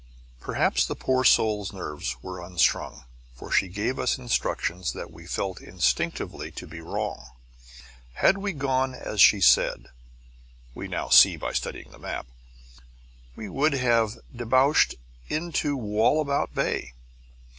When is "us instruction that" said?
3.99-5.11